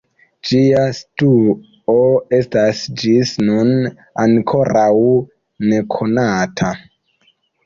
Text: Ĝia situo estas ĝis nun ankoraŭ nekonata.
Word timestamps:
Ĝia 0.51 0.85
situo 0.99 1.97
estas 2.37 2.81
ĝis 3.03 3.35
nun 3.49 3.69
ankoraŭ 4.25 4.89
nekonata. 5.69 6.73